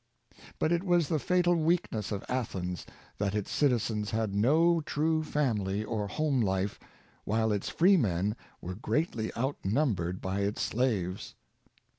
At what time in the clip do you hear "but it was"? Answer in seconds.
0.57-1.09